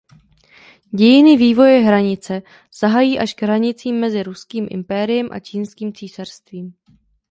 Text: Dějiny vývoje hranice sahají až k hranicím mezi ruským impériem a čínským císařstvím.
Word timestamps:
Dějiny 0.91 1.37
vývoje 1.37 1.79
hranice 1.79 2.41
sahají 2.71 3.19
až 3.19 3.33
k 3.33 3.41
hranicím 3.43 3.99
mezi 3.99 4.23
ruským 4.23 4.67
impériem 4.71 5.27
a 5.31 5.39
čínským 5.39 5.93
císařstvím. 5.93 6.73